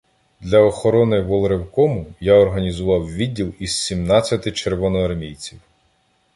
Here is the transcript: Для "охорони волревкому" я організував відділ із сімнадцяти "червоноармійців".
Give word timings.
Для 0.39 0.59
"охорони 0.61 1.19
волревкому" 1.21 2.05
я 2.19 2.33
організував 2.33 3.13
відділ 3.13 3.53
із 3.59 3.77
сімнадцяти 3.81 4.51
"червоноармійців". 4.51 5.59